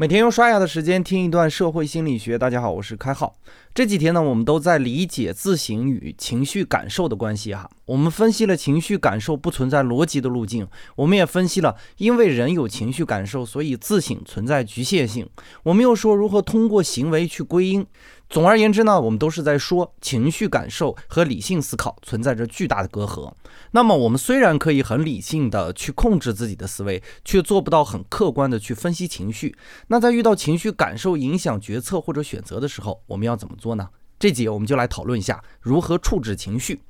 [0.00, 2.38] 每天用刷牙的时间听一段社会心理学。
[2.38, 3.36] 大家好，我是开浩。
[3.74, 7.70] 这几天呢，我们都在理解自省与情绪感受的关系哈。
[7.84, 10.66] 我们分析了情绪感受不存在逻辑的路径，
[10.96, 15.28] 我们也分析了因为人有情绪感受，所以自省存在局限性。
[15.64, 17.86] 我们又说如何通过行为去归因。
[18.30, 23.32] 总而言之呢，我们都是在说情绪感受和理性思考存在着巨大的隔阂。
[23.72, 29.56] 那么我们虽然可以很理性的去控制自己的思维，却做不到很客观的去分析情绪。
[29.88, 33.88] 那在遇到情绪感受影响决策或者选择的时候，我们要怎么做呢？
[34.20, 36.82] 这节我们就来讨论一下如何处置情绪。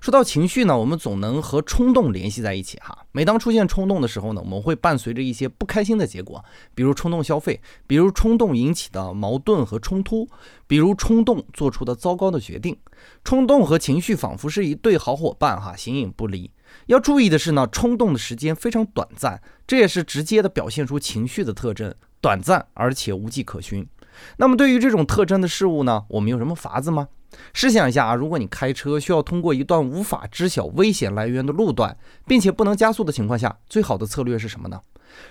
[0.00, 3.06] 说到情绪呢，我们总能和冲动联系在一起哈。
[3.12, 6.42] 每当出现冲动的时候呢，我们会伴随着一些不开心的结果，
[6.74, 10.26] 比如冲动消费，比如冲动引起的矛盾和冲突，
[10.66, 12.76] 比如冲动做出的糟糕的决定。
[13.22, 16.50] 冲动和情绪仿佛是一对好伙伴哈，形影不离。
[16.86, 23.86] 要注意的是呢，冲动的时间非常短暂，这也是直接的表现出情绪的特征，短暂而且无迹可寻。
[24.38, 27.08] 那么对于这种特征的事物呢，我们有什么法子吗？
[27.52, 34.80] 试想一下啊，如果你开车需要通过一段无法知晓危险来源的路段，并且不能加速的情况下，最好的策略是什么呢？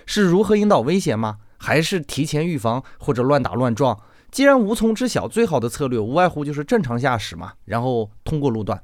[0.06, 1.38] 是如何引导危险吗？
[1.56, 3.98] 还是提前预防或者乱打乱撞？
[4.30, 8.82] 既然无从知晓，最好的策略无外乎就是正常驾驶嘛，然后通过路段。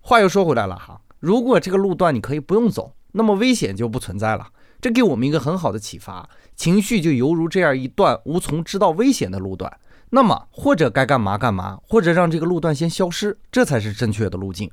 [0.00, 4.48] 话又说回来了哈，如果这个路段你可以不用走，那么危险就不存在了。
[4.80, 9.78] 这给我们一个很好的启发，情绪就犹如这样一段无从知道危险的路段。
[10.16, 14.70] 那么，或者该干嘛干嘛，或者让这个路段先消失，这才是正确的路径。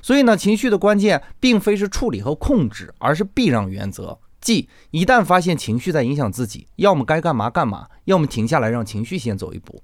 [0.00, 4.16] 所以呢，情绪的关键并非是处理和控制，而是避让原则。
[4.40, 9.82] 即一旦发现情绪在影响自己，要么该干嘛干嘛，要么停下来让情绪先走一步。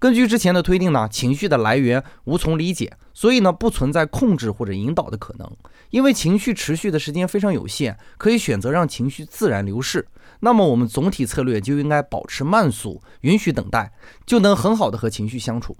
[0.00, 5.50] 根据之前的推定呢，情绪的来源无从理解，所以呢不存在控制或者引导的可能。
[5.90, 10.06] 因为情绪持续的时间非常有限，可以选择让情绪自然流逝。
[10.40, 13.92] 那么我们总体策略就应该保持慢速，允许等待，
[14.24, 15.76] 就能很好的和情绪相处。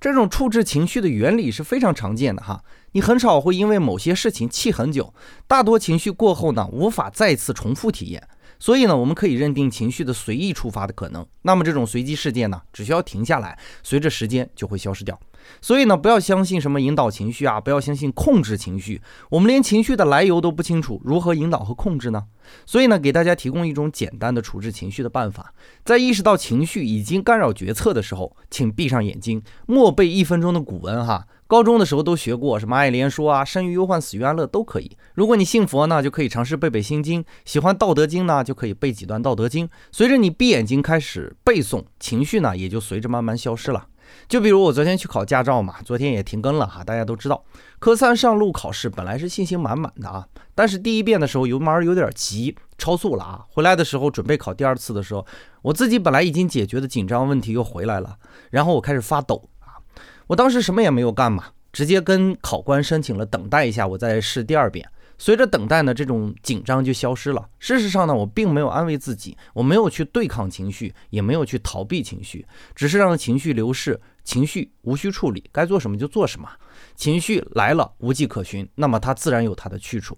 [0.00, 2.64] 这种处置情绪的原理是非常常见的哈。
[2.92, 5.12] 你很少会因为某些事情气很久，
[5.46, 8.26] 大多情绪过后呢无法再次重复体验。
[8.58, 11.26] 所以呢，我们可以认定情绪的随意触发的可能。
[11.42, 15.18] 那么这种随机事件呢，只需要停下来，随着时间就会消失掉。
[15.60, 19.00] 所以呢，不要相信什么引导情绪啊，不要相信控制情绪。
[19.30, 22.24] 我们连情绪的来由都不清楚，如何引导和控制呢？
[22.64, 25.52] 所以呢，给大家提供一种简单的处置情绪的办法。
[25.84, 31.26] 在意识到情绪已经干扰决策的时候，请闭上眼睛，默背一分钟的古文哈。
[31.46, 34.96] 高中的时候都学过什么爱莲说啊，生于忧患，死于安乐都可以。
[35.14, 39.66] 如果你信佛呢，就可以尝试背背心经；喜欢道德经呢，就可以背几段道德经。
[39.90, 43.86] 随着你闭眼睛开始背诵，情绪呢也就随着慢慢消失了。
[44.28, 46.84] 就比如我昨天去考驾照嘛，昨天也停更了哈。
[46.84, 47.42] 大家都知道，
[47.78, 53.44] 科三上路考试本来是信心满满的啊，但是第一遍的时候油门有点急，超速了啊。
[53.50, 55.26] 回来的时候准备考第二次的时候，
[55.62, 58.16] 我自己本来已经解决的紧张问题又回来了，
[58.50, 59.80] 然后我开始发抖啊。
[60.26, 64.88] 我当时什么也没有干嘛，直接跟考官申请了等待一下，我再试第二遍。
[65.18, 67.48] 随着等待呢，这种紧张就消失了。
[67.58, 76.48] 事实上呢，我并没有安慰自己，我没有去对抗情绪，也没有去逃避情绪，只是让情绪流逝，情绪无需处理，该做什么就做什么。
[76.94, 80.16] 情绪来了无迹可寻，那么它自然有它的去处。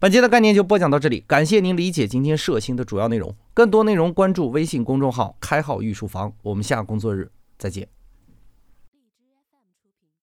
[0.00, 3.32] 本节的概念就播讲到这里，感谢您理解今天摄心的主要内容。
[3.54, 7.99] 更多内容关注微信公众号“开号御书房”，我们下工作日再见。